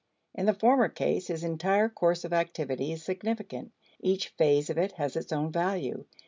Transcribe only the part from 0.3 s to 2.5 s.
In the former case, his entire course of